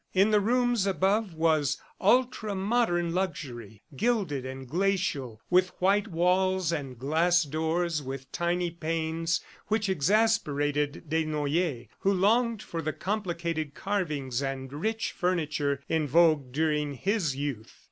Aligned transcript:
In 0.15 0.31
the 0.31 0.39
rooms 0.39 0.87
above 0.87 1.35
was 1.35 1.79
ultra 2.01 2.55
modern 2.55 3.13
luxury, 3.13 3.83
gilded 3.95 4.47
and 4.47 4.67
glacial, 4.67 5.39
with 5.51 5.79
white 5.79 6.07
walls 6.07 6.71
and 6.71 6.97
glass 6.97 7.43
doors 7.43 8.01
with 8.01 8.31
tiny 8.31 8.71
panes 8.71 9.41
which 9.67 9.89
exasperated 9.89 11.03
Desnoyers, 11.07 11.85
who 11.99 12.11
longed 12.11 12.63
for 12.63 12.81
the 12.81 12.93
complicated 12.93 13.75
carvings 13.75 14.41
and 14.41 14.73
rich 14.73 15.11
furniture 15.11 15.83
in 15.87 16.07
vogue 16.07 16.51
during 16.51 16.95
his 16.95 17.35
youth. 17.35 17.79